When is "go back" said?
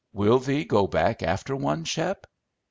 0.65-1.21